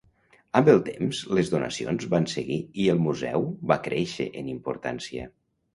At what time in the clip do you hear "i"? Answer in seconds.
2.87-2.91